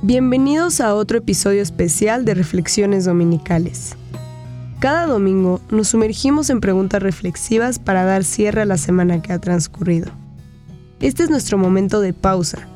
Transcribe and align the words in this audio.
Bienvenidos 0.00 0.80
a 0.80 0.94
otro 0.94 1.18
episodio 1.18 1.60
especial 1.60 2.24
de 2.24 2.34
Reflexiones 2.34 3.04
Dominicales. 3.04 3.96
Cada 4.78 5.06
domingo 5.06 5.60
nos 5.72 5.88
sumergimos 5.88 6.50
en 6.50 6.60
preguntas 6.60 7.02
reflexivas 7.02 7.80
para 7.80 8.04
dar 8.04 8.22
cierre 8.22 8.62
a 8.62 8.64
la 8.64 8.78
semana 8.78 9.20
que 9.20 9.32
ha 9.32 9.40
transcurrido. 9.40 10.12
Este 11.00 11.24
es 11.24 11.30
nuestro 11.30 11.58
momento 11.58 12.00
de 12.00 12.12
pausa, 12.12 12.68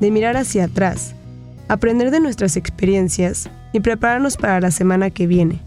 de 0.00 0.10
mirar 0.10 0.38
hacia 0.38 0.64
atrás, 0.64 1.14
aprender 1.68 2.10
de 2.10 2.20
nuestras 2.20 2.56
experiencias 2.56 3.50
y 3.74 3.80
prepararnos 3.80 4.38
para 4.38 4.58
la 4.58 4.70
semana 4.70 5.10
que 5.10 5.26
viene. 5.26 5.60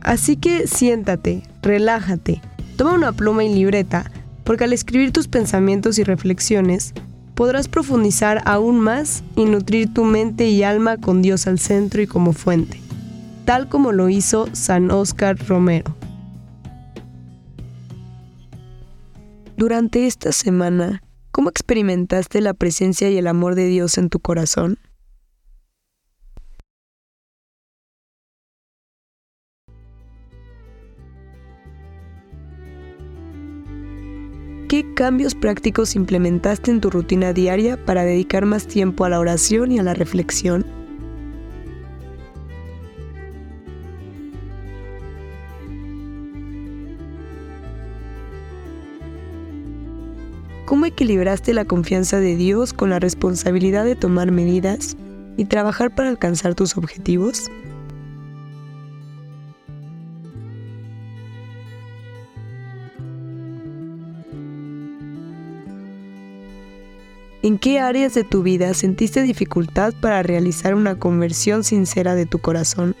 Así 0.00 0.34
que 0.36 0.66
siéntate, 0.66 1.44
relájate, 1.62 2.42
toma 2.76 2.94
una 2.94 3.12
pluma 3.12 3.44
y 3.44 3.54
libreta, 3.54 4.10
porque 4.42 4.64
al 4.64 4.72
escribir 4.72 5.12
tus 5.12 5.28
pensamientos 5.28 6.00
y 6.00 6.02
reflexiones, 6.02 6.92
podrás 7.36 7.68
profundizar 7.68 8.42
aún 8.46 8.80
más 8.80 9.22
y 9.36 9.44
nutrir 9.44 9.92
tu 9.92 10.04
mente 10.04 10.48
y 10.48 10.62
alma 10.62 10.96
con 10.96 11.22
Dios 11.22 11.46
al 11.46 11.60
centro 11.60 12.00
y 12.02 12.06
como 12.06 12.32
fuente, 12.32 12.80
tal 13.44 13.68
como 13.68 13.92
lo 13.92 14.08
hizo 14.08 14.48
San 14.52 14.90
Óscar 14.90 15.38
Romero. 15.46 15.94
Durante 19.58 20.06
esta 20.06 20.32
semana, 20.32 21.02
¿cómo 21.30 21.50
experimentaste 21.50 22.40
la 22.40 22.54
presencia 22.54 23.10
y 23.10 23.18
el 23.18 23.26
amor 23.26 23.54
de 23.54 23.66
Dios 23.66 23.98
en 23.98 24.08
tu 24.08 24.18
corazón? 24.18 24.78
¿Qué 34.68 34.84
cambios 34.94 35.36
prácticos 35.36 35.94
implementaste 35.94 36.72
en 36.72 36.80
tu 36.80 36.90
rutina 36.90 37.32
diaria 37.32 37.76
para 37.76 38.02
dedicar 38.02 38.46
más 38.46 38.66
tiempo 38.66 39.04
a 39.04 39.08
la 39.08 39.20
oración 39.20 39.70
y 39.70 39.78
a 39.78 39.84
la 39.84 39.94
reflexión? 39.94 40.66
¿Cómo 50.64 50.86
equilibraste 50.86 51.54
la 51.54 51.64
confianza 51.64 52.18
de 52.18 52.34
Dios 52.34 52.72
con 52.72 52.90
la 52.90 52.98
responsabilidad 52.98 53.84
de 53.84 53.94
tomar 53.94 54.32
medidas 54.32 54.96
y 55.36 55.44
trabajar 55.44 55.94
para 55.94 56.08
alcanzar 56.08 56.56
tus 56.56 56.76
objetivos? 56.76 57.52
¿En 67.42 67.58
qué 67.58 67.78
áreas 67.80 68.14
de 68.14 68.24
tu 68.24 68.42
vida 68.42 68.72
sentiste 68.74 69.22
dificultad 69.22 69.92
para 70.00 70.22
realizar 70.22 70.74
una 70.74 70.98
conversión 70.98 71.64
sincera 71.64 72.14
de 72.14 72.26
tu 72.26 72.38
corazón? 72.38 72.96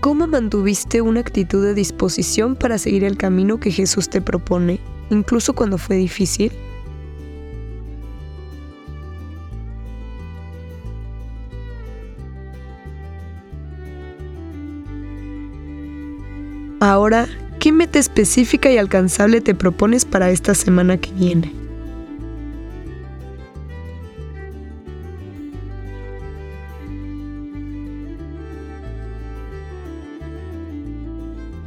¿Cómo 0.00 0.26
mantuviste 0.26 1.00
una 1.00 1.20
actitud 1.20 1.64
de 1.64 1.74
disposición 1.74 2.54
para 2.54 2.78
seguir 2.78 3.04
el 3.04 3.16
camino 3.16 3.58
que 3.58 3.72
Jesús 3.72 4.08
te 4.08 4.20
propone, 4.20 4.80
incluso 5.10 5.54
cuando 5.54 5.78
fue 5.78 5.96
difícil? 5.96 6.52
Ahora, 16.80 17.26
¿qué 17.58 17.72
meta 17.72 17.98
específica 17.98 18.70
y 18.70 18.76
alcanzable 18.76 19.40
te 19.40 19.54
propones 19.54 20.04
para 20.04 20.30
esta 20.30 20.54
semana 20.54 20.98
que 20.98 21.10
viene? 21.12 21.52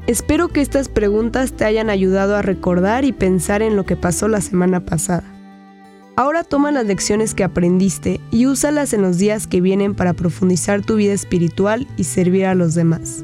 Espero 0.05 0.47
que 0.47 0.61
estas 0.61 0.89
preguntas 0.89 1.53
te 1.53 1.65
hayan 1.65 1.89
ayudado 1.89 2.35
a 2.35 2.41
recordar 2.41 3.03
y 3.03 3.11
pensar 3.11 3.61
en 3.61 3.75
lo 3.75 3.85
que 3.85 3.95
pasó 3.95 4.27
la 4.27 4.41
semana 4.41 4.85
pasada. 4.85 5.23
Ahora 6.15 6.43
toma 6.43 6.71
las 6.71 6.85
lecciones 6.85 7.33
que 7.33 7.43
aprendiste 7.43 8.19
y 8.31 8.45
úsalas 8.45 8.93
en 8.93 9.01
los 9.01 9.17
días 9.17 9.47
que 9.47 9.61
vienen 9.61 9.95
para 9.95 10.13
profundizar 10.13 10.81
tu 10.81 10.95
vida 10.95 11.13
espiritual 11.13 11.87
y 11.95 12.03
servir 12.03 12.45
a 12.45 12.55
los 12.55 12.75
demás. 12.75 13.23